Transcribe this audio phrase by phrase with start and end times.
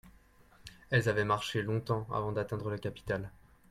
[0.89, 3.29] elles avaient marché longtemps avant d'atteindre la capitale.